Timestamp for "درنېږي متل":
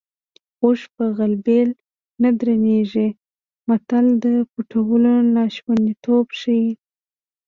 2.39-4.05